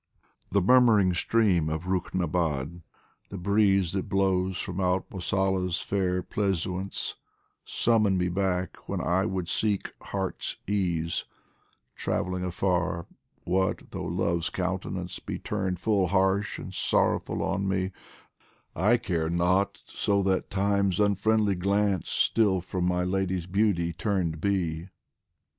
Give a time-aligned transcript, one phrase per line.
[0.49, 2.81] The murmuring stream of Ruknabad,
[3.29, 7.13] the breeze That blows from out Mosalla's fair pleasaunce,
[7.65, 11.25] Summon me back when I would seek heart's ease,
[11.95, 13.05] Travelling afar;
[13.43, 17.91] what though Love's countenance Be turned full harsh and sorrowful on me,
[18.75, 24.89] I care not so that Time's unfriendly glance Still from my Lady's beauty turned be.